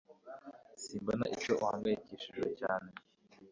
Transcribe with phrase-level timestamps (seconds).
[0.83, 2.89] Simbona icyo uhangayikishijwe cyane